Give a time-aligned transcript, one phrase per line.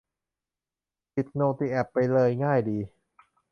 [1.13, 2.79] ปิดโนติแอปไปเลย ง่ายดี